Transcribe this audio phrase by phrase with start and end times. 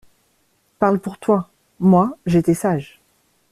[0.79, 1.51] Parle pour toi.
[1.79, 2.99] Moi, j’étais sage.